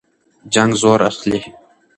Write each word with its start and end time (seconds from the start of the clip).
جنګ 0.53 0.71
زور 0.81 0.99
اخلي. 1.09 1.39